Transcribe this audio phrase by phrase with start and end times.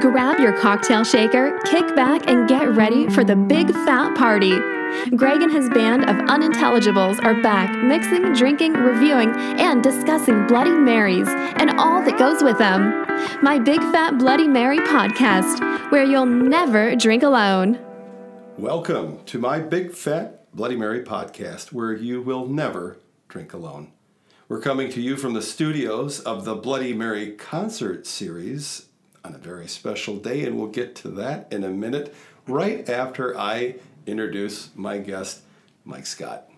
[0.00, 4.58] Grab your cocktail shaker, kick back, and get ready for the big fat party.
[5.16, 11.28] Greg and his band of unintelligibles are back, mixing, drinking, reviewing, and discussing Bloody Marys
[11.28, 13.06] and all that goes with them.
[13.42, 17.78] My Big Fat Bloody Mary podcast, where you'll never drink alone.
[18.58, 23.92] Welcome to my Big Fat Bloody Mary podcast, where you will never drink alone.
[24.46, 28.85] We're coming to you from the studios of the Bloody Mary concert series
[29.26, 32.14] on a very special day, and we'll get to that in a minute,
[32.46, 33.76] right after I
[34.06, 35.40] introduce my guest,
[35.84, 36.48] Mike Scott.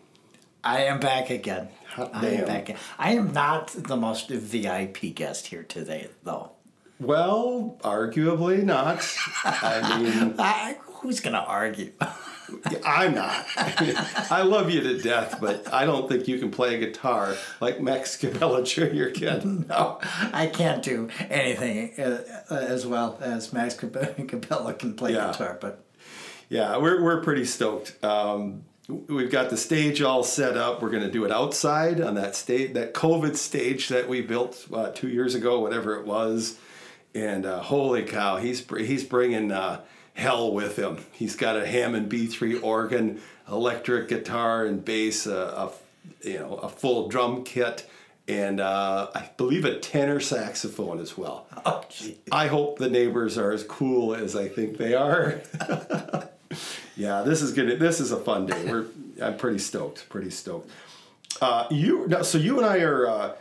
[0.63, 1.69] I am back again.
[1.95, 2.69] Hot I am back.
[2.69, 2.77] again.
[2.99, 6.53] I am not the most VIP guest here today, though.
[7.01, 9.09] Well, arguably not.
[9.45, 11.93] I mean, I, who's gonna argue?
[12.84, 13.47] I'm not.
[13.57, 17.80] I love you to death, but I don't think you can play a guitar like
[17.80, 19.11] Max Cabela Jr.
[19.19, 19.66] can.
[19.69, 19.98] no,
[20.33, 25.33] I can't do anything uh, uh, as well as Max Cab- can play Yeah.
[25.33, 25.58] guitar.
[25.61, 25.84] But
[26.48, 28.03] Yeah, we're, we're pretty stoked.
[28.05, 30.80] Um, we've got the stage all set up.
[30.80, 34.67] We're going to do it outside on that stage, that COVID stage that we built
[34.73, 36.58] uh, two years ago, whatever it was.
[37.14, 39.80] And uh, holy cow, he's he's bringing uh,
[40.19, 40.98] hell with him.
[41.12, 45.72] He's got a Hammond B3 organ, electric guitar and bass, a, a
[46.22, 47.88] you know a full drum kit,
[48.27, 51.46] and uh, I believe a tenor saxophone as well.
[51.64, 51.84] oh.
[52.33, 55.41] I hope the neighbors are as cool as I think they are.
[56.96, 57.77] yeah, this is gonna.
[57.77, 58.64] This is a fun day.
[58.64, 58.86] We're.
[59.22, 60.08] I'm pretty stoked.
[60.08, 60.70] Pretty stoked.
[61.41, 63.34] Uh, you now, so you and I are uh,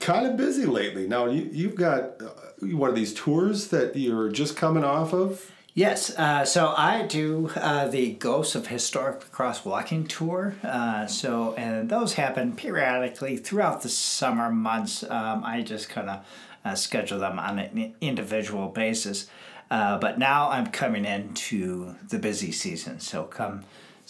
[0.00, 1.06] kind of busy lately.
[1.06, 2.30] Now you you've got uh,
[2.62, 5.50] one of these tours that you're just coming off of.
[5.72, 10.56] Yes, uh, so I do uh, the Ghosts of Historic La Crosse Walking Tour.
[10.64, 15.04] Uh, so, and those happen periodically throughout the summer months.
[15.04, 16.26] Um, I just kind of
[16.64, 19.30] uh, schedule them on an individual basis.
[19.70, 22.98] Uh, but now I'm coming into the busy season.
[22.98, 23.62] So, come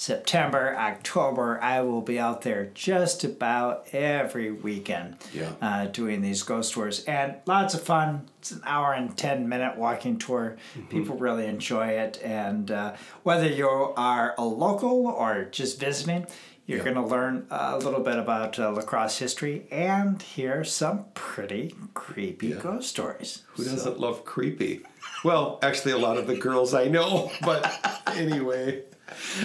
[0.05, 5.51] September, October, I will be out there just about every weekend Yeah.
[5.61, 8.27] uh, doing these ghost tours and lots of fun.
[8.39, 10.57] It's an hour and 10 minute walking tour.
[10.89, 12.19] People really enjoy it.
[12.25, 12.95] And uh,
[13.25, 16.27] whether you are a local or just visiting,
[16.65, 16.85] you're Yeah.
[16.85, 21.75] going to learn a little bit about uh, La Crosse history and hear some pretty
[21.93, 23.43] creepy ghost stories.
[23.57, 24.81] Who doesn't love creepy?
[25.25, 27.31] Well, actually, a lot of the girls I know.
[27.43, 28.83] But anyway,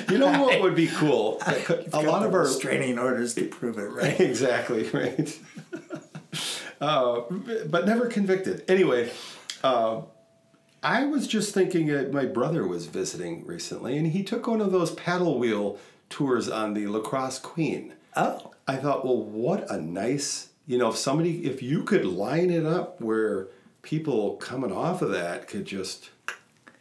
[0.09, 1.41] you know what would be cool?
[1.93, 4.19] A lot of our restraining orders to prove it, right?
[4.19, 5.39] exactly right.
[6.81, 7.21] uh,
[7.67, 8.63] but never convicted.
[8.67, 9.11] Anyway,
[9.63, 10.01] uh,
[10.83, 14.71] I was just thinking that my brother was visiting recently, and he took one of
[14.71, 17.93] those paddle wheel tours on the La Crosse Queen.
[18.15, 22.49] Oh, I thought, well, what a nice, you know, if somebody, if you could line
[22.49, 23.47] it up where
[23.81, 26.09] people coming off of that could just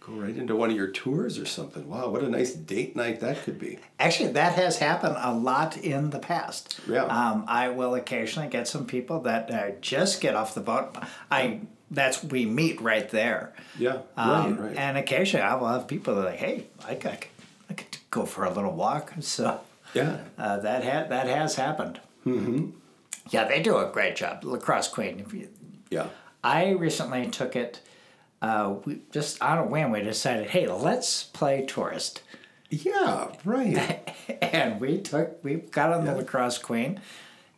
[0.06, 1.88] go right into one of your tours or something.
[1.88, 3.78] Wow, what a nice date night that could be.
[3.98, 6.80] Actually, that has happened a lot in the past.
[6.88, 7.04] Yeah.
[7.04, 10.96] Um, I will occasionally get some people that uh, just get off the boat.
[11.30, 11.60] I
[11.90, 13.52] that's we meet right there.
[13.78, 14.76] Yeah, Um, right, right.
[14.76, 17.26] And occasionally, I will have people that are like, "Hey, I could,
[17.70, 19.60] I could go for a little walk." So
[19.94, 20.18] yeah.
[20.38, 22.00] uh, that ha- that has happened.
[22.26, 22.70] Mm-hmm.
[23.30, 24.44] Yeah, they do a great job.
[24.44, 25.20] La Crosse Queen.
[25.20, 25.48] If you,
[25.90, 26.08] Yeah.
[26.42, 27.80] I recently took it.
[28.42, 32.22] Uh, we just on a whim, we decided, hey, let's play tourist.
[32.70, 34.14] Yeah, right.
[34.42, 37.00] and we took we got on the La Crosse Queen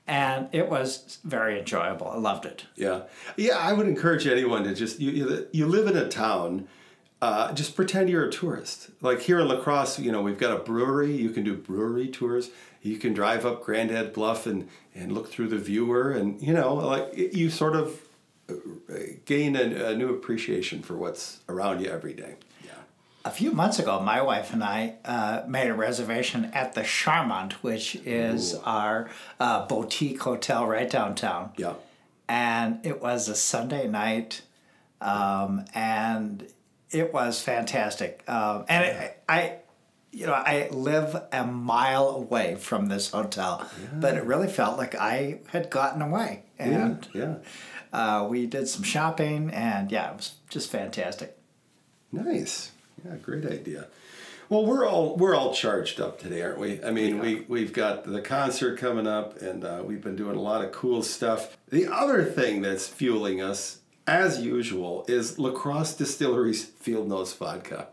[0.06, 3.03] and it was very enjoyable i loved it Yeah,
[3.36, 3.59] yeah.
[3.59, 6.69] I would encourage anyone to just you you, you live in a town,
[7.22, 8.91] uh, just pretend you're a tourist.
[9.00, 11.16] Like here in La Crosse, you know, we've got a brewery.
[11.16, 12.50] You can do brewery tours.
[12.82, 16.75] You can drive up Grandad Bluff and and look through the viewer, and you know,
[16.75, 18.06] like you sort of
[19.25, 22.34] gain a, a new appreciation for what's around you every day.
[22.65, 22.71] Yeah.
[23.25, 27.53] a few months ago my wife and i uh, made a reservation at the charmant
[27.55, 29.09] which is our
[29.41, 31.75] uh, boutique hotel right downtown Yeah.
[32.29, 34.43] and it was a sunday night
[35.01, 36.47] um, and
[36.91, 39.57] it was fantastic um, and it, i
[40.13, 44.95] you know i live a mile away from this hotel but it really felt like
[44.95, 47.34] i had gotten away and Yeah.
[47.97, 51.39] Uh, we did some shopping, and yeah, it was just fantastic.
[52.13, 52.72] Nice.
[53.03, 53.87] Yeah, great idea.
[54.51, 56.83] Well, we're all we're all charged up today, aren't we?
[56.84, 60.41] I mean, we we've got the concert coming up, and uh, we've been doing a
[60.41, 61.57] lot of cool stuff.
[61.71, 67.89] The other thing that's fueling us, as usual, is La Crosse Distillery's Field Notes Vodka.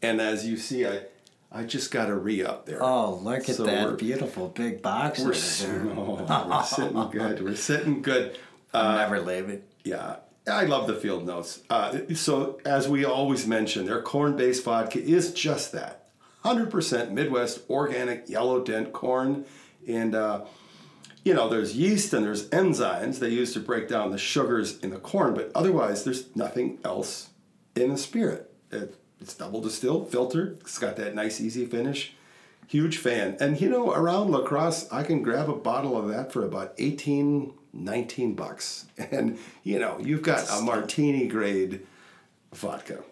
[0.00, 1.02] And as you see, I
[1.50, 2.82] I just got a re up there.
[2.82, 5.94] Oh, look at So that beautiful big box we're, there.
[5.96, 7.42] oh, we're sitting good.
[7.42, 8.38] We're sitting good.
[8.72, 9.62] I'm never leaving.
[9.84, 10.16] Yeah,
[10.46, 11.62] I love the field notes.
[11.70, 16.08] Uh, so, as we always mention, their corn based vodka is just that
[16.44, 19.44] 100% Midwest organic yellow dent corn.
[19.86, 20.44] And, uh,
[21.24, 24.90] you know, there's yeast and there's enzymes they use to break down the sugars in
[24.90, 27.30] the corn, but otherwise, there's nothing else
[27.76, 28.52] in the spirit.
[28.70, 32.14] It, it's double distilled, filtered, it's got that nice, easy finish.
[32.66, 33.36] Huge fan.
[33.38, 36.74] And, you know, around La Crosse, I can grab a bottle of that for about
[36.78, 38.86] 18 19 bucks.
[39.10, 41.80] And, you know, you've got a martini grade
[42.52, 43.02] vodka.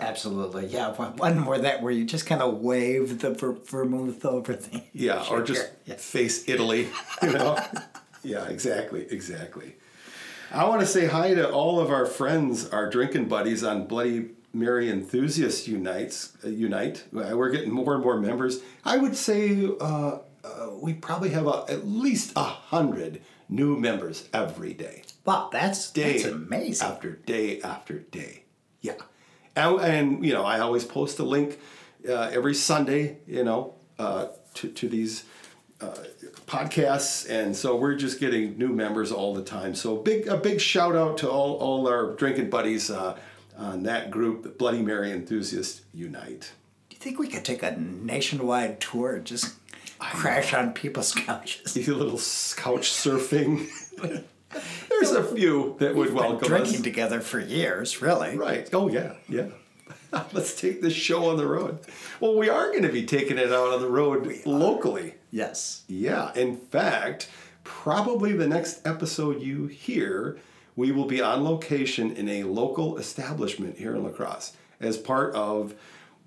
[0.00, 0.92] Absolutely, yeah.
[0.94, 4.82] One- One more that where you just kind of wave the ver- vermouth over the
[4.94, 5.96] Yeah, or just Yeah.
[5.96, 6.88] face Italy,
[7.22, 7.58] you know?
[8.22, 9.74] yeah, exactly, exactly.
[10.50, 14.30] I want to say hi to all of our friends, our drinking buddies on Bloody
[14.54, 17.04] Mary Enthusiasts Unites, uh, Unite.
[17.14, 18.60] Uh, We're getting more and more members.
[18.84, 23.20] I would say uh, uh, we probably have a, at least a hundred
[23.54, 25.02] new members every day.
[25.24, 26.86] Wow, that's day that's amazing.
[26.86, 28.44] after day after day.
[28.80, 28.94] Yeah,
[29.54, 31.58] and, and you know I always post a link
[32.08, 33.18] uh, every Sunday.
[33.26, 35.24] You know uh, to to these
[35.80, 35.94] uh,
[36.46, 39.74] podcasts, and so we're just getting new members all the time.
[39.74, 43.18] So big a big shout out to all all our drinking buddies uh,
[43.56, 46.52] on that group, the Bloody Mary Enthusiast Unite.
[46.88, 49.54] Do you think we could take a nationwide tour just
[50.12, 51.76] crash on people's couches?
[51.76, 52.18] A little
[52.56, 53.68] couch surfing.
[54.88, 56.80] There's a few that would Been welcome drinking us.
[56.82, 58.36] together for years, really.
[58.36, 58.68] Right.
[58.72, 59.46] Oh yeah, yeah.
[60.32, 61.78] Let's take this show on the road.
[62.20, 65.14] Well, we are going to be taking it out on the road locally.
[65.30, 65.84] Yes.
[65.88, 66.32] Yeah.
[66.34, 67.30] In fact,
[67.64, 70.36] probably the next episode you hear,
[70.76, 75.34] we will be on location in a local establishment here in La Crosse as part
[75.34, 75.74] of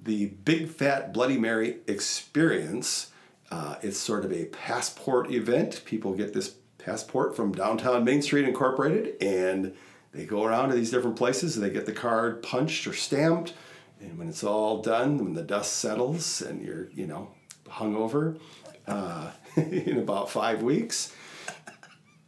[0.04, 3.12] the Big Fat Bloody Mary experience.
[3.52, 5.84] Uh, it's sort of a passport event.
[5.86, 9.74] People get this passport from downtown Main Street Incorporated and
[10.14, 13.54] they go around to these different places and they get the card punched or stamped.
[14.00, 17.32] And when it's all done, when the dust settles and you're, you know,
[17.68, 18.40] hungover
[18.88, 21.14] uh, in about five weeks,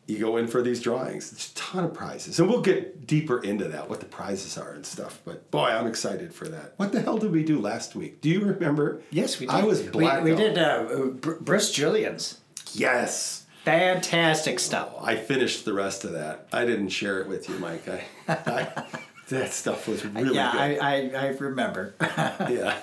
[0.07, 1.31] you go in for these drawings.
[1.33, 2.39] It's a ton of prizes.
[2.39, 5.19] And we'll get deeper into that, what the prizes are and stuff.
[5.25, 6.73] But boy, I'm excited for that.
[6.77, 8.21] What the hell did we do last week?
[8.21, 9.01] Do you remember?
[9.11, 9.55] Yes, we did.
[9.55, 10.23] I was We, black.
[10.23, 12.39] we did uh, Br- Bruce Julian's.
[12.73, 13.45] Yes.
[13.65, 14.93] Fantastic stuff.
[15.01, 16.47] I finished the rest of that.
[16.53, 17.85] I didn't share it with you, Mike.
[17.89, 18.85] I, I,
[19.27, 20.79] that stuff was really yeah, good.
[20.79, 21.95] I, I, I remember.
[22.01, 22.77] yeah.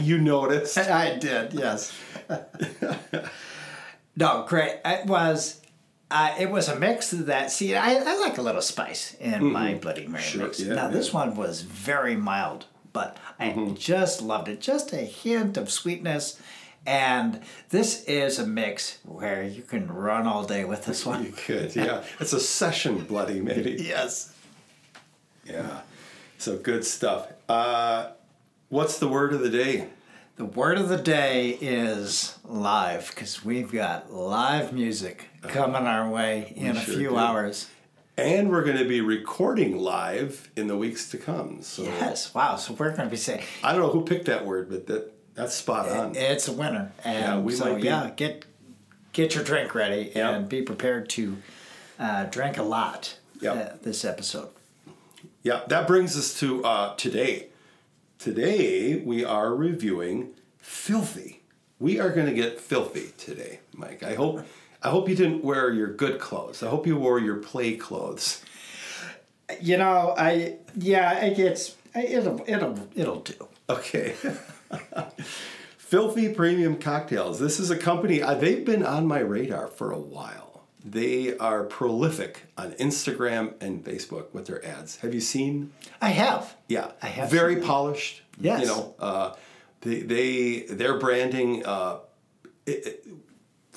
[0.00, 0.76] you noticed.
[0.76, 1.96] I did, yes.
[4.16, 4.80] no, great.
[4.84, 5.60] It was.
[6.10, 7.50] Uh, it was a mix of that.
[7.50, 10.38] See, I, I like a little spice in my Bloody Mary Mm-hmm.
[10.38, 10.60] Sure, mix.
[10.60, 13.74] yeah, now, this one was very mild, but I Mm-hmm.
[13.74, 14.60] just loved it.
[14.60, 16.40] Just a hint of sweetness.
[16.86, 21.24] And this is a mix where you can run all day with this one.
[21.24, 22.02] You could, yeah.
[22.20, 23.76] It's a session bloody, Mary.
[23.78, 24.32] yes.
[25.44, 25.80] Yeah.
[26.38, 27.28] So good stuff.
[27.48, 28.12] Uh,
[28.70, 29.88] what's the word of the day?
[30.36, 36.52] The word of the day is live because we've got live music coming our way
[36.56, 37.16] in a sure few do.
[37.16, 37.68] hours.
[38.16, 41.62] And we're going to be recording live in the weeks to come.
[41.62, 42.56] So Yes, wow.
[42.56, 45.12] So we're going to be saying I don't know who picked that word, but that
[45.34, 46.16] that's spot on.
[46.16, 48.44] it's a winner, and Yeah, we so might be- yeah, get
[49.12, 50.34] get your drink ready Yep.
[50.34, 51.36] and be prepared to
[51.98, 53.16] uh, drink a lot.
[53.40, 53.56] Yep.
[53.56, 54.48] uh, this episode.
[55.44, 57.50] Yeah, that brings us to uh, today.
[58.18, 61.42] Today we are reviewing Filthy.
[61.78, 64.02] We are going to get filthy today, Mike.
[64.02, 64.44] I hope
[64.82, 66.62] I hope you didn't wear your good clothes.
[66.62, 68.42] I hope you wore your play clothes.
[69.60, 73.48] You know, I yeah, it gets it'll it'll it'll do.
[73.70, 74.14] Okay.
[75.78, 77.38] Filthy Premium Cocktails.
[77.38, 80.66] This is a company, uh, they've been on my radar for a while.
[80.84, 84.96] They are prolific on Instagram and Facebook with their ads.
[84.98, 85.72] Have you seen?
[86.00, 86.54] I have.
[86.68, 88.22] Yeah, I have Very polished.
[88.38, 88.60] Yes.
[88.60, 89.34] You know, uh,
[89.80, 91.98] they, they their branding uh,
[92.66, 93.06] it, it-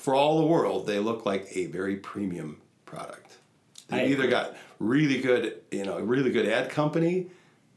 [0.02, 3.38] for all the world, they look like a very premium product.
[3.86, 7.28] They've either got really good, you know, a really good ad company,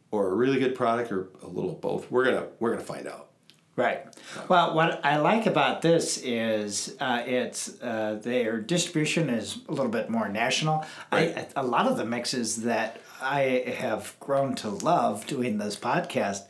[0.10, 2.10] or a really good product, or a little of both.
[2.10, 3.28] We're gonna we're gonna find out.
[3.76, 4.06] Right.
[4.48, 9.92] Well, what I like about this is uh, it's uh, their distribution is a little
[9.92, 10.84] bit more national.
[11.12, 11.38] Right.
[11.38, 16.44] I, a lot of the mixes that I have grown to love doing this podcast,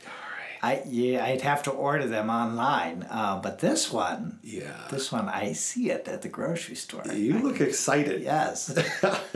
[0.62, 3.06] I yeah, I'd have to order them online.
[3.10, 4.86] Uh, but this one, Yeah.
[4.90, 7.02] this one, I see it at the grocery store.
[7.12, 8.22] You look excited.
[8.22, 8.66] Yes.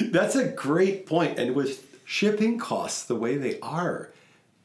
[0.00, 1.38] That's a great point.
[1.38, 4.12] And with shipping costs the way they are,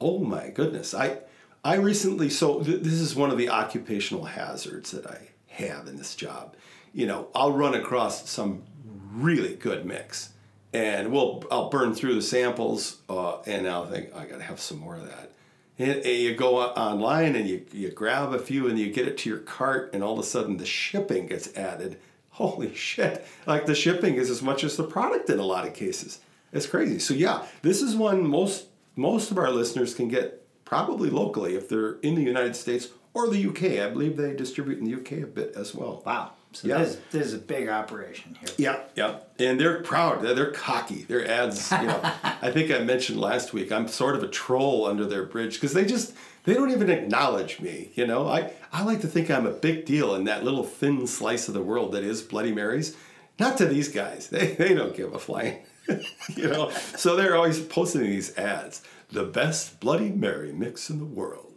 [0.00, 0.94] oh my goodness.
[0.94, 1.18] I
[1.64, 5.96] I recently so th- this is one of the occupational hazards that I have in
[5.96, 6.54] this job.
[6.92, 8.62] You know, I'll run across some
[9.12, 10.30] really good mix
[10.72, 14.78] and we'll I'll burn through the samples, uh, and I'll think I gotta have some
[14.78, 15.30] more of that.
[15.78, 19.28] And, you go online and you you grab a few and you get it to
[19.28, 21.98] your cart, and all of a sudden the shipping gets added.
[22.30, 23.26] Holy shit!
[23.46, 26.20] Like the shipping is as much as the product in a lot of cases.
[26.52, 27.00] It's crazy.
[27.00, 28.66] So yeah, this is one most
[28.96, 33.28] most of our listeners can get probably locally if they're in the United States or
[33.28, 33.84] the UK.
[33.84, 36.02] I believe they distribute in the UK a bit as well.
[36.06, 36.32] Wow.
[36.54, 36.78] So Yeah.
[36.78, 38.48] this, this is a big operation here.
[38.56, 40.22] Yeah, yeah, and they're proud.
[40.22, 41.02] They're, they're cocky.
[41.02, 42.00] Their ads, you know.
[42.42, 43.72] I think I mentioned last week.
[43.72, 47.60] I'm sort of a troll under their bridge because they just they don't even acknowledge
[47.60, 47.90] me.
[47.94, 51.06] You know, I I like to think I'm a big deal in that little thin
[51.06, 52.96] slice of the world that is Bloody Marys.
[53.38, 54.28] Not to these guys.
[54.28, 55.64] They they don't give a flying.
[56.36, 58.82] you know, so they're always posting these ads.
[59.10, 61.52] The best Bloody Mary mix in the world.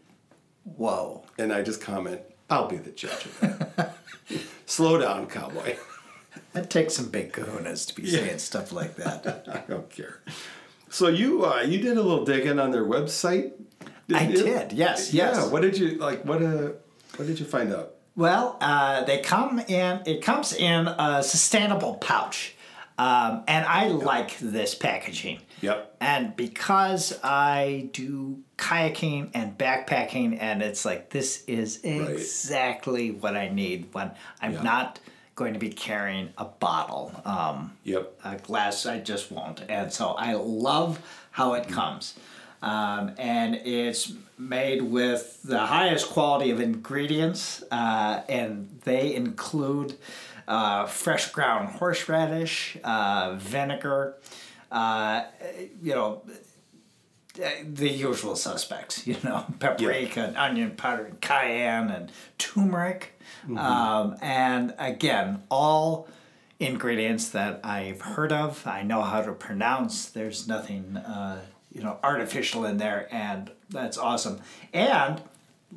[0.63, 1.23] Whoa.
[1.37, 3.95] And I just comment, I'll be the judge of that.
[4.67, 5.75] Slow down, cowboy.
[6.53, 9.47] That takes some big kahunas to be saying stuff like that.
[9.51, 10.21] I don't care.
[10.89, 13.53] So you uh, you did a little digging on their website.
[14.13, 14.43] I you?
[14.43, 15.31] did, yes, Yeah.
[15.33, 15.49] yes.
[15.51, 16.23] What did you like?
[16.25, 16.73] What uh,
[17.15, 17.93] what did you find out?
[18.15, 20.01] Well, uh, they come in.
[20.05, 22.55] It comes in a sustainable pouch,
[22.99, 25.39] um, and I like this packaging.
[25.61, 25.95] Yep.
[25.99, 33.49] And because I do kayaking and backpacking, and it's like this is exactly what I
[33.49, 34.11] need when
[34.41, 34.61] I'm Yeah.
[34.63, 34.99] not
[35.35, 37.11] going to be carrying a bottle.
[37.25, 38.13] Um, Yep.
[38.23, 39.61] a glass I just won't.
[39.69, 40.99] And so I love
[41.31, 42.15] how it comes.
[42.61, 49.95] Um, and it's made with the highest quality of ingredients, uh, and they include
[50.47, 54.15] uh, fresh ground horseradish, uh, vinegar,
[54.71, 55.23] uh,
[55.81, 56.21] you know,
[57.63, 63.19] the usual suspects, you know, paprika, and onion powder, and cayenne, and turmeric.
[63.55, 66.07] Um, and again, all
[66.59, 70.07] ingredients that I've heard of, I know how to pronounce.
[70.09, 74.41] There's nothing, uh, you know, artificial in there, and that's awesome.
[74.73, 75.21] And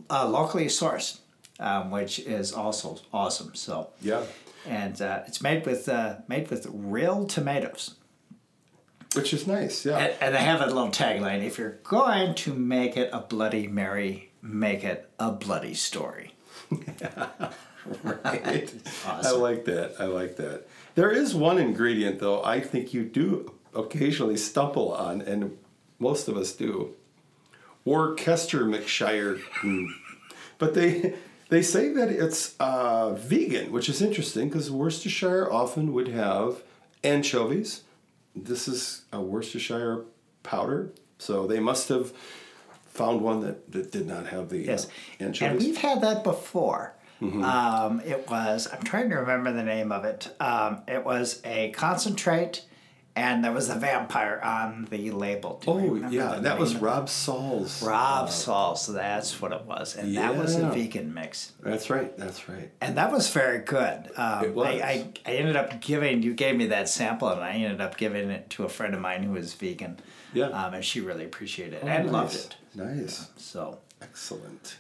[0.08, 1.18] uh, locally sourced,
[1.58, 3.54] um, which is also awesome.
[3.54, 4.22] So, Yeah.
[4.66, 7.94] and uh, it's made with uh, made with real tomatoes.
[9.14, 9.84] Which is nice.
[9.84, 9.98] Yeah.
[9.98, 13.66] And, and they have a little tagline: "If you're going to make it a Bloody
[13.66, 16.34] Mary, make it a bloody story."
[18.02, 18.72] right.
[19.06, 19.26] awesome.
[19.26, 19.94] I like that.
[19.98, 20.68] I like that.
[20.94, 22.42] There is one ingredient though.
[22.44, 25.56] I think you do occasionally stumble on, and
[25.98, 26.94] most of us do.
[27.84, 29.38] Worcestershire,
[30.58, 31.14] but they
[31.48, 36.62] they say that it's uh, vegan, which is interesting because Worcestershire often would have
[37.02, 37.82] anchovies.
[38.34, 40.04] This is a Worcestershire
[40.42, 42.12] powder, so they must have
[42.86, 44.86] found one that, that did not have the Yes,
[45.20, 46.94] uh, and we've had that before.
[47.22, 50.34] Um, it was I'm trying to remember the name of it.
[50.40, 52.64] Um, it was a concentrate,
[53.16, 55.60] and there was a vampire on the label.
[55.66, 57.82] Oh yeah, that was Rob Saul's.
[57.82, 58.76] Rob Saul.
[58.76, 61.52] So that's what it was, and that was a vegan mix.
[61.60, 62.16] That's right.
[62.16, 62.70] That's right.
[62.80, 64.10] And that was very good.
[64.16, 64.66] Um, It was.
[64.66, 67.96] I, I, I ended up giving, you gave me that sample, and I ended up
[67.96, 69.98] giving it to a friend of mine who was vegan.
[70.32, 70.46] Yeah.
[70.46, 72.56] Um, and she really appreciated it Oh, and loved it.
[72.74, 73.28] Nice.
[73.36, 74.76] So, Excellent.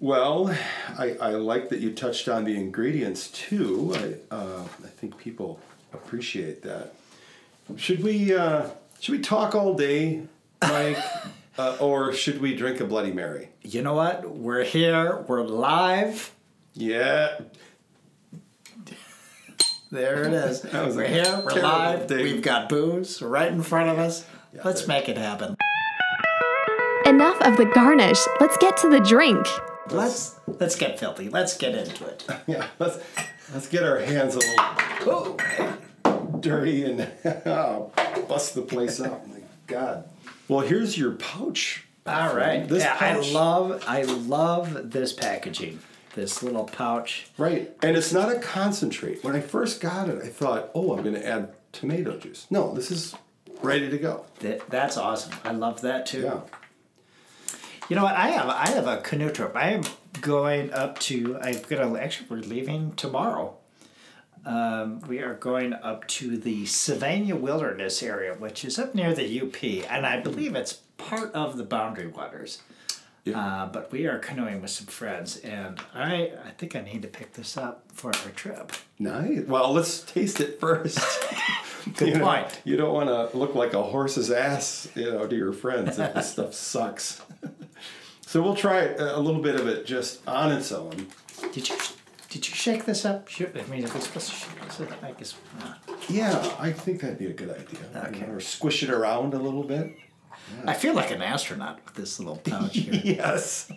[0.00, 0.54] Well,
[0.96, 3.92] I, I like that you touched on the ingredients too.
[3.96, 5.58] I uh, I think people
[5.92, 6.94] appreciate that.
[7.76, 8.68] Should we uh,
[9.00, 10.22] should we talk all day,
[10.62, 10.98] Mike,
[11.58, 13.48] uh, or should we drink a Bloody Mary?
[13.62, 14.28] you know what?
[14.30, 16.32] We're here, we're live.
[16.74, 17.38] Yeah.
[19.90, 20.60] There it is.
[20.72, 22.06] That was we're a here, we're terrible live.
[22.08, 22.22] dig.
[22.22, 24.24] We've got booze right in front of us.
[24.62, 25.56] Let's there- make it happen.
[27.06, 28.20] Enough of the garnish.
[28.38, 29.46] Let's get to the drink.
[29.90, 31.28] Let's let's get filthy.
[31.28, 32.24] Let's get into it.
[32.46, 32.66] Yeah.
[32.78, 32.98] Let's
[33.52, 35.36] let's get our hands a little
[36.04, 37.08] Oh, dirty and
[37.46, 37.90] oh,
[38.28, 39.26] bust the place up.
[39.26, 40.08] My God.
[40.48, 41.84] Well, here's your pouch.
[42.06, 42.66] all right.
[42.68, 45.80] This yeah, pouch- I love I love this packaging.
[46.14, 47.28] This little pouch.
[47.38, 47.70] Right.
[47.82, 49.22] And it's not a concentrate.
[49.22, 52.46] When I first got it, I thought, oh, I'm going to add tomato juice.
[52.50, 53.14] No, this is
[53.62, 54.24] ready to go.
[54.40, 55.34] That, that's awesome.
[55.44, 56.22] I love that too.
[56.22, 56.40] Yeah.
[57.88, 58.16] You know what?
[58.16, 59.56] I have I have a canoe trip.
[59.56, 59.82] I am
[60.20, 61.38] going up to.
[61.40, 63.56] I'm gonna actually we're leaving tomorrow.
[64.44, 69.40] Um, we are going up to the Sylvania Wilderness area, which is up near the
[69.40, 72.60] UP, and I believe it's part of the Boundary Waters.
[73.24, 73.40] Yeah.
[73.40, 77.08] Uh, but we are canoeing with some friends, and I I think I need to
[77.08, 78.72] pick this up for our trip.
[78.98, 79.46] Nice.
[79.46, 80.98] Well, let's taste it first.
[81.96, 85.36] Good You know, you don't want to look like a horse's ass, you know, to
[85.36, 87.22] your friends if this stuff sucks.
[88.28, 91.06] so we'll try a little bit of it just on its own.
[91.52, 91.76] Did you
[92.28, 93.26] did you shake this up?
[93.28, 95.34] Should, I mean, if we're supposed to shake this So I guess.
[95.62, 95.72] uh,
[96.10, 97.80] Yeah, I think that'd be a good idea.
[98.08, 98.26] Okay.
[98.30, 99.96] Or squish it around a little bit.
[100.66, 103.00] I feel like an astronaut with this little pouch here.
[103.04, 103.72] Yes.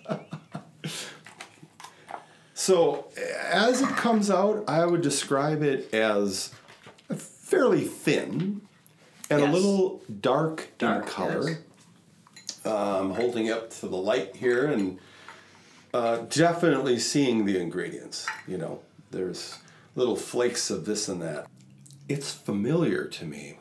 [2.53, 3.07] so,
[3.49, 6.51] as it comes out, I would describe it as
[7.15, 8.61] fairly thin
[9.29, 11.49] and a little dark, Dark, in color.
[11.49, 11.57] yes.
[12.63, 14.99] Um, holding up to the light here and
[15.93, 18.27] uh, definitely seeing the ingredients.
[18.47, 19.57] You know, there's
[19.95, 21.47] little flakes of this and that.
[22.07, 23.57] It's familiar to me.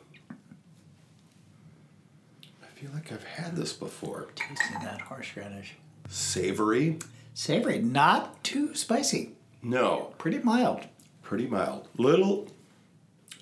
[2.63, 4.27] I feel like I've had this before.
[4.35, 5.75] Tasting that horseradish.
[6.09, 6.99] Savory?
[7.33, 9.31] Savory, not too spicy.
[9.63, 10.81] No, Pretty mild.
[11.21, 11.87] pretty mild.
[11.97, 12.47] Little,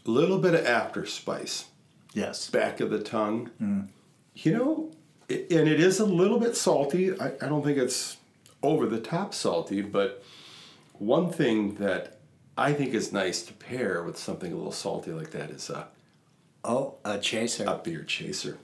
[0.06, 1.66] little bit of after spice,
[2.14, 2.50] Yes.
[2.50, 3.90] back of the tongue.
[4.36, 4.92] You know,
[5.30, 7.18] and it is a little bit salty.
[7.20, 8.18] I, I don't think it's
[8.64, 10.24] over the top salty, but
[10.94, 12.18] one thing that
[12.58, 15.88] I think is nice to pair with something a little salty like that is a,
[16.64, 17.64] Oh, a chaser.
[17.66, 18.58] a beer chaser.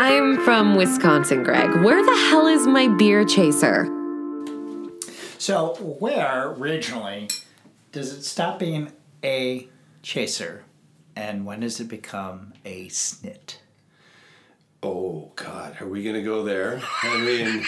[0.00, 1.70] I'm from Wisconsin, Greg.
[1.82, 3.86] Where the hell is my beer chaser?
[5.38, 7.28] So, where originally
[7.92, 8.92] does it stop being
[9.22, 9.68] a
[10.02, 10.64] chaser,
[11.18, 13.56] and when does it become a snit?
[14.82, 16.80] Oh God, are we gonna go there?
[17.02, 17.64] I mean,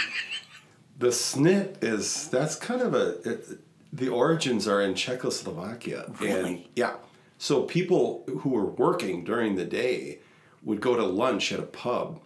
[0.98, 3.58] the snit is that's kind of a it,
[3.92, 6.70] the origins are in Czechoslovakia, and Really?
[6.76, 6.94] yeah,
[7.38, 10.20] so people who were working during the day
[10.62, 12.20] would go to lunch at a pub,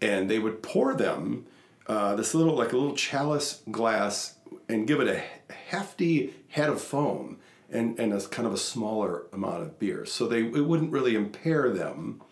[0.00, 1.44] and they would pour them
[1.86, 4.36] uh, this little like a little chalice glass
[4.70, 7.38] and give it a hefty head of foam
[7.72, 11.14] and and a kind of a smaller amount of beer, so they it wouldn't really
[11.14, 12.22] impair them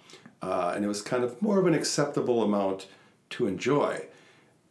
[0.43, 2.87] uh, and it was kind of more of an acceptable amount
[3.31, 4.07] to enjoy.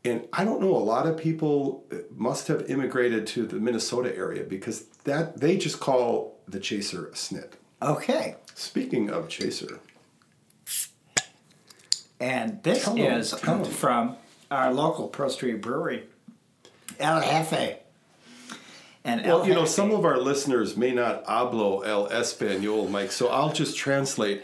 [0.03, 4.15] And I don't know, a lot of people uh, must have immigrated to the Minnesota
[4.15, 7.53] area because that they just call the chaser a snit.
[7.81, 8.35] Okay.
[8.55, 9.79] Speaking of chaser,
[12.19, 14.17] And this is from
[14.51, 16.03] our local Pearl Street Brewery,
[16.99, 17.77] El Jefe.
[19.09, 23.11] And El well, you know, some of our listeners may not hablo el español, Mike,
[23.11, 24.43] so I'll just translate.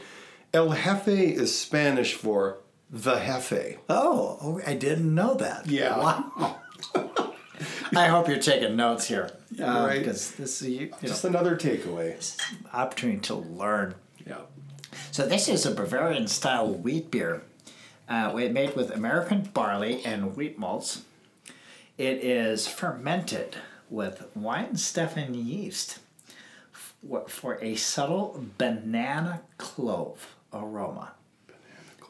[0.54, 2.58] El jefe is Spanish for
[2.89, 3.78] the jefe.
[3.89, 5.67] Oh, oh, I didn't know that.
[5.67, 5.97] Yeah.
[5.97, 6.58] Wow.
[7.95, 9.30] I hope you're taking notes here.
[9.62, 9.99] Uh, Right.
[9.99, 12.15] Because this is you, you know, Just another takeaway.
[12.73, 13.95] opportunity to learn.
[14.25, 14.41] Yeah.
[15.12, 17.43] So this is a Bavarian style wheat beer.
[18.10, 21.04] Uh, we made with American barley and wheat malts.
[21.97, 23.56] It is fermented
[23.89, 26.00] with Weihenstephan yeast
[26.71, 31.13] for, for a subtle banana clove aroma.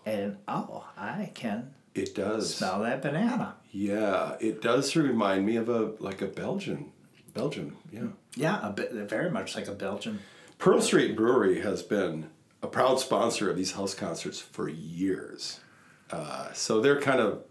[0.05, 2.55] And oh, I can It does.
[2.55, 3.55] smell that banana.
[3.71, 6.91] Yeah, it does remind me of a like a Belgian.
[7.33, 8.07] Belgium, yeah.
[8.35, 10.19] Yeah, a bit, very much like a Belgian.
[10.57, 12.29] Pearl Street Brewery has been
[12.61, 15.59] a proud sponsor of these house concerts for years.
[16.11, 17.41] Uh, so they're kind of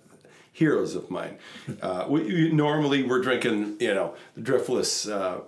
[0.59, 1.37] heroes of mine.
[1.83, 5.41] Uh, we, normally we're drinking, you know, the Driftless uh,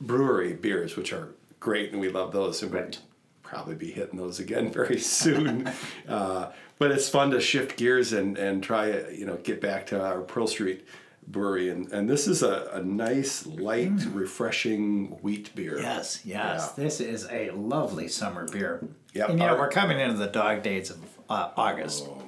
[0.00, 1.28] Brewery beers, which are
[1.60, 2.62] great, and we love those.
[2.62, 2.98] And we'll Right.
[3.42, 5.70] probably be hitting those again very soon.
[6.08, 10.02] uh, but it's fun to shift gears and, and try, you know, get back to
[10.04, 10.84] our Pearl Street
[11.28, 11.70] Brewery.
[11.70, 15.78] And, and this is a, a nice, light, refreshing wheat beer.
[15.78, 16.74] Yes, yes.
[16.76, 16.84] Yeah.
[16.84, 18.86] This is a lovely summer beer.
[19.14, 20.98] Yep, And you know, our- we're coming into the dog days of
[21.30, 22.04] uh, August.
[22.06, 22.22] Oh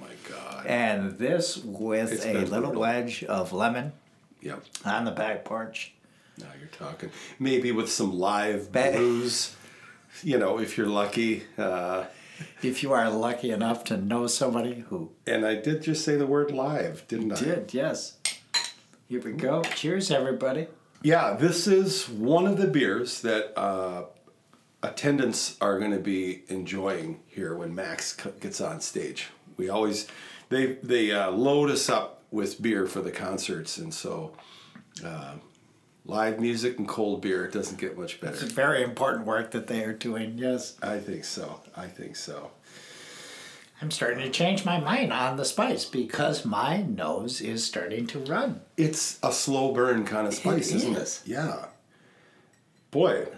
[0.63, 0.67] God.
[0.67, 2.81] And this with It's a little brutal.
[2.83, 3.93] wedge of lemon
[4.43, 4.63] Yep.
[4.85, 5.93] on the back porch.
[6.39, 7.11] Now you're talking.
[7.39, 9.55] Maybe with some live Ba- brews.
[10.23, 11.45] You know, if you're lucky.
[11.57, 12.05] Uh,
[12.63, 16.27] If you are lucky enough to know somebody who and I did just say the
[16.27, 17.41] word live, didn't I?
[17.41, 18.17] did, yes.
[19.09, 19.63] Here we go.
[19.63, 20.69] Cheers, everybody.
[21.03, 24.05] Yeah, this is one of the beers that uh,
[24.83, 29.29] attendants are going to be enjoying here when Max gets on stage.
[29.57, 30.07] We always
[30.49, 34.33] they they uh, load us up with beer for the concerts, and so
[35.05, 35.35] uh,
[36.05, 38.35] live music and cold beer it doesn't get much better.
[38.35, 40.77] It's very important work that they are doing, yes.
[40.83, 41.61] I think so.
[41.77, 42.51] I think so.
[43.81, 48.19] I'm starting to change my mind on the spice because my nose is starting to
[48.19, 48.61] run.
[48.77, 51.23] It's a slow burn kind of spice, It isn't is.
[51.25, 51.31] it?
[51.31, 51.67] Yeah.
[52.91, 53.29] Boy,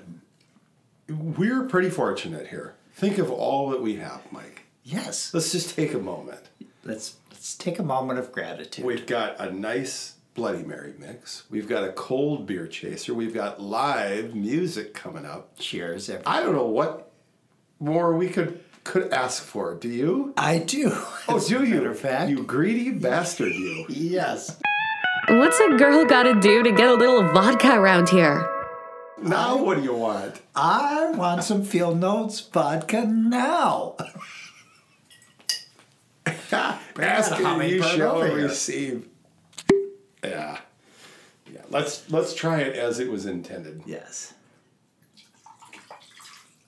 [1.08, 2.74] we're pretty fortunate here.
[2.94, 4.62] Think of all that we have, Mike.
[4.82, 5.34] Yes.
[5.34, 6.40] Let's just take a moment.
[6.84, 8.84] Let's let's take a moment of gratitude.
[8.84, 11.44] We've got a nice Bloody Mary mix.
[11.50, 13.12] We've got a cold beer chaser.
[13.12, 15.58] We've got live music coming up.
[15.58, 16.38] Cheers, everybody.
[16.38, 17.10] I don't know what
[17.78, 19.74] more we could could ask for.
[19.74, 20.32] Do you?
[20.36, 20.90] I do.
[21.28, 21.74] Oh, as a do you?
[21.74, 22.30] matter of fact.
[22.30, 23.86] You greedy bastard, you.
[23.90, 24.58] Yes.
[25.28, 28.48] What's a girl gotta do to get a little vodka around here?
[29.22, 30.40] Now, what do you want?
[30.56, 33.96] I want some Field Notes vodka now.
[36.98, 39.08] Ask and you shall receive.
[40.24, 40.58] Yeah.
[41.52, 41.62] Yeah.
[41.70, 43.82] Let's let's try it as it was intended.
[43.86, 44.34] Yes.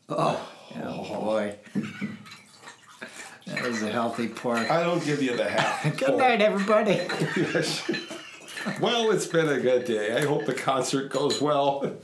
[0.08, 1.56] Oh, oh, oh boy.
[3.46, 4.56] That was a healthy pour.
[4.56, 5.96] I don't give you the half.
[5.98, 7.00] Good night, everybody.
[8.80, 10.16] well, it's been a good day.
[10.16, 11.96] I hope the concert goes well.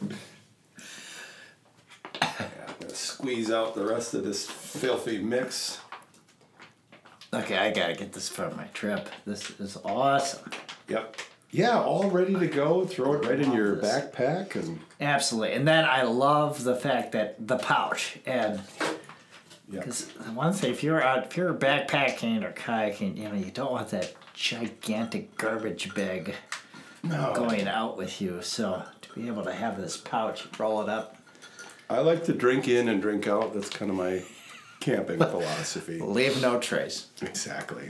[2.20, 5.78] Yeah, I'm gonna squeeze out the rest of this filthy mix.
[7.48, 9.08] Okay, I gotta get this for my trip.
[9.24, 10.50] This is awesome.
[10.86, 11.16] Yep.
[11.50, 12.84] Yeah, all ready to go.
[12.84, 13.90] Throw it right in your this.
[14.04, 15.54] backpack and Absolutely.
[15.54, 18.60] And then I love the fact that the pouch and
[19.70, 23.72] because one thing if you're out if you're backpacking or kayaking, you know, you don't
[23.72, 26.34] want that gigantic garbage bag
[27.02, 27.32] No.
[27.34, 28.42] going out with you.
[28.42, 31.16] So to be able to have this pouch, roll it up,
[31.88, 33.54] I like to drink in and drink out.
[33.54, 34.22] That's kind of my
[34.80, 36.00] camping philosophy.
[36.00, 37.06] leave no trace.
[37.22, 37.88] Exactly.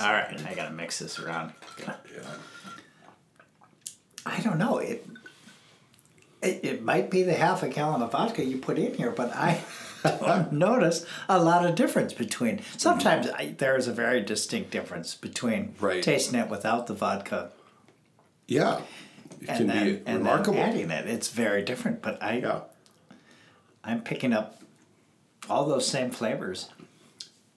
[0.00, 1.52] All right, I gotta mix this around.
[1.78, 1.94] Yeah.
[4.26, 4.78] I don't know.
[4.78, 5.06] It,
[6.42, 9.30] it it might be the half a gallon of vodka you put in here, but
[9.34, 9.60] I
[10.04, 12.60] don't notice a lot of difference between.
[12.76, 16.02] Sometimes I, there is a very distinct difference between Right.
[16.02, 17.50] tasting it without the vodka
[18.46, 18.80] Yeah.
[19.40, 20.54] It and can then be and remarkable.
[20.54, 21.06] then adding it.
[21.06, 22.60] It's very different, but I yeah.
[23.82, 24.59] I'm picking up
[25.48, 26.68] all those same flavors.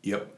[0.04, 0.36] Yep.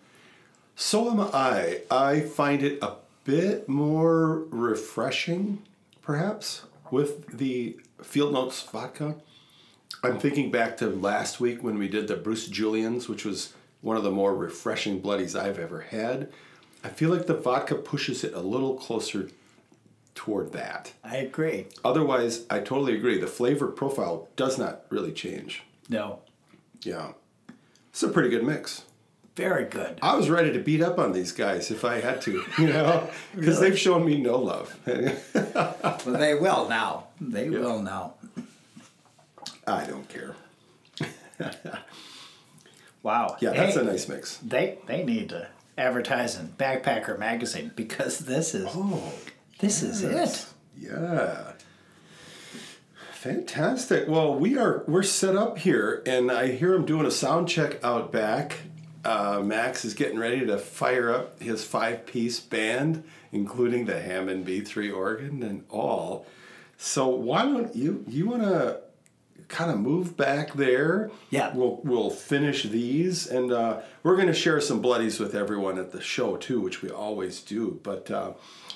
[0.75, 1.81] So am I.
[1.89, 5.61] I find it a bit more refreshing,
[6.01, 9.15] perhaps, with the Field Notes vodka.
[10.03, 13.97] I'm thinking back to last week when we did the Bruce Julian's, which was one
[13.97, 16.29] of the more refreshing bloodies I've ever had.
[16.83, 19.29] I feel like the vodka pushes it a little closer
[20.13, 20.93] toward that.
[21.03, 21.67] I agree.
[21.83, 23.17] Otherwise, I totally agree.
[23.19, 25.63] The flavor profile does not really change.
[25.89, 26.19] No,
[26.83, 27.13] Yeah.
[27.95, 28.81] It's a pretty good mix.
[29.37, 29.99] very good.
[30.01, 33.09] I was ready to beat up on these guys if I had to, you know,
[33.35, 34.77] because they've shown me no love.
[34.85, 37.05] Well, they will now.
[37.21, 38.15] They will now.
[39.65, 40.35] I don't care.
[43.01, 43.37] Wow.
[43.39, 44.37] Yeah, that's Hey, a nice mix.
[44.37, 49.13] They they need to advertise in Backpacker magazine because this is Oh,
[49.59, 50.47] this is it.
[50.75, 51.51] yeah.
[53.25, 54.07] Fantastic.
[54.07, 57.83] Well, we are we're set up here, and I hear him doing a sound check
[57.83, 58.59] out back.
[59.03, 64.95] Uh, Max is getting ready to fire up his five-piece band, including the Hammond B3
[64.95, 66.27] organ and all.
[66.77, 68.81] So why don't you you want to
[69.47, 71.11] kind of move back there?
[71.29, 71.53] Yeah.
[71.53, 75.91] We'll we'll finish these, and uh, we're going to share some bloodies with everyone at
[75.91, 77.79] the show too, which we always do.
[77.83, 78.33] But uh,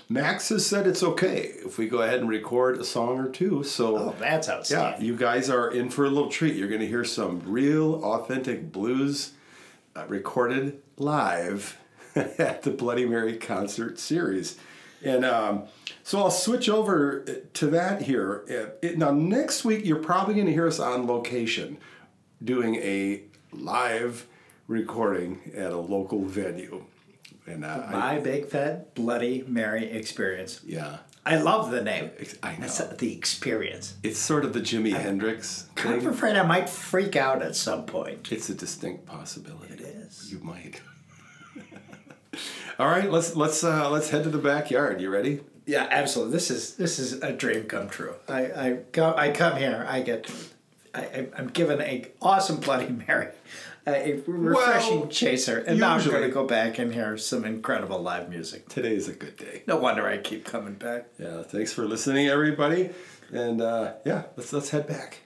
[0.08, 3.64] Max has said it's okay if we go ahead and record a song or two.
[3.64, 3.98] So.
[3.98, 6.56] Oh, that's Yeah, you guys are in for a little treat.
[6.56, 9.34] You're going to hear some real, authentic blues
[9.96, 11.78] uh, recorded live
[12.16, 14.58] at the Bloody Mary concert series.
[15.04, 15.64] And um,
[16.04, 18.44] so I'll switch over uh, to that here.
[18.50, 21.78] Uh, it- now, next week, you're probably going to hear us on location
[22.44, 24.28] doing a live
[24.68, 26.84] recording at a local venue.
[27.48, 30.62] And uh, I, My big fat bloody Mary experience.
[30.66, 32.12] yeah, I love the name.
[32.44, 32.58] I know.
[32.62, 33.96] That's the experience.
[34.04, 36.08] It's sort of the Jimi Hendrix I'm thing.
[36.08, 38.32] afraid I might freak out at some point.
[38.32, 39.74] It's a distinct possibility.
[39.74, 40.32] It is.
[40.32, 40.82] You might.
[42.80, 45.02] All right, let's let's uh, let's head to the backyard.
[45.02, 45.42] You ready?
[45.66, 46.32] Yeah, absolutely.
[46.34, 48.16] This is this is a dream come true.
[48.30, 49.86] I I come I come here.
[49.88, 50.32] I get.
[50.96, 53.28] I, I- I'm given a awesome Bloody Mary,
[53.86, 58.02] a refreshing Well, chaser, and now I'm going to go back and hear some incredible
[58.02, 58.68] live music.
[58.70, 59.62] Today is a good day.
[59.68, 61.06] No wonder I keep coming back.
[61.20, 61.44] Yeah.
[61.44, 62.90] Thanks for listening, everybody.
[63.32, 65.20] And uh, yeah, let's let's head back.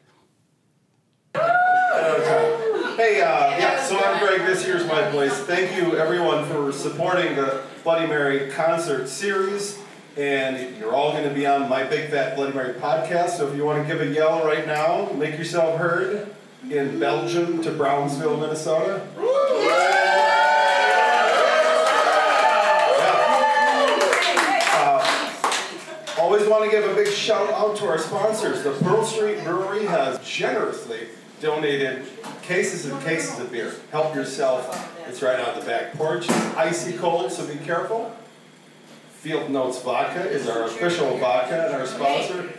[2.96, 4.42] Hey, uh, yeah, so I'm Greg.
[4.42, 5.34] This here's my place.
[5.34, 9.80] Thank you, everyone, for supporting the Bloody Mary concert series.
[10.16, 13.32] And you're all going to be on my Big Fat Bloody Mary podcast.
[13.38, 16.36] So if you want to give a yell right now, make yourself heard
[16.70, 19.02] in Belgium to Brownsville, Minnesota.
[26.20, 28.64] Always want to give a big shout out to our sponsors.
[28.64, 31.08] The Pearl Street Brewery has generously
[31.42, 32.06] donated
[32.42, 33.74] cases and cases of beer.
[33.92, 34.90] Help yourself.
[35.08, 36.26] It's right out the back porch.
[36.26, 38.16] It's icy cold, so be careful.
[39.10, 42.52] Field Notes Vodka is our official vodka and our sponsor.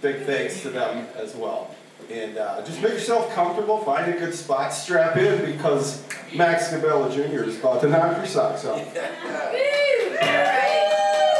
[0.00, 1.74] Big thanks to them as well.
[2.10, 7.10] And uh, just make yourself comfortable, find a good spot, strap in because Max Cabela
[7.12, 7.44] Jr.
[7.44, 8.78] is about to knock your socks off.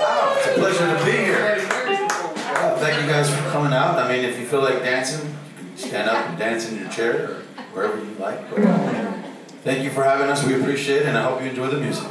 [0.02, 1.58] Wow, it's a pleasure to be here.
[2.78, 3.98] Thank you guys for coming out.
[3.98, 5.41] I mean, if you feel like dancing, you can
[5.82, 7.34] stand up and dance in your chair or
[7.72, 8.50] wherever you like.
[8.50, 8.60] But
[9.62, 10.44] thank you for having us.
[10.46, 12.08] We appreciate it, and I hope you enjoy the music.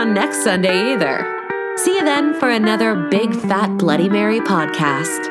[0.00, 1.26] On next Sunday either.
[1.76, 5.29] See you then for another Big Fat Bloody Mary podcast.